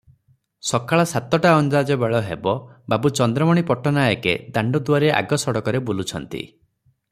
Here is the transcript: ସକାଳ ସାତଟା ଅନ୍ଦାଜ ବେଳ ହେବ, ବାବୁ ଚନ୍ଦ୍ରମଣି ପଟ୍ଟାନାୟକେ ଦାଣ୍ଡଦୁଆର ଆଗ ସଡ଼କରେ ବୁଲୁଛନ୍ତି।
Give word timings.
ସକାଳ 0.67 1.03
ସାତଟା 1.11 1.51
ଅନ୍ଦାଜ 1.57 1.97
ବେଳ 2.03 2.21
ହେବ, 2.29 2.55
ବାବୁ 2.95 3.13
ଚନ୍ଦ୍ରମଣି 3.21 3.65
ପଟ୍ଟାନାୟକେ 3.71 4.35
ଦାଣ୍ଡଦୁଆର 4.57 5.15
ଆଗ 5.21 5.41
ସଡ଼କରେ 5.47 5.87
ବୁଲୁଛନ୍ତି। 5.91 6.45